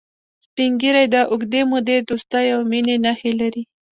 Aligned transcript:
سپین 0.43 0.71
ږیری 0.81 1.05
د 1.13 1.15
اوږدې 1.31 1.61
مودې 1.71 1.97
دوستی 2.09 2.45
او 2.55 2.61
مینې 2.71 2.95
نښې 3.05 3.31
لري 3.41 3.63